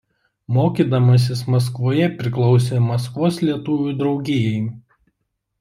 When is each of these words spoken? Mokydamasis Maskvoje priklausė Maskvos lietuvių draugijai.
Mokydamasis 0.55 1.43
Maskvoje 1.55 2.09
priklausė 2.21 2.81
Maskvos 2.89 3.41
lietuvių 3.49 3.95
draugijai. 4.01 4.59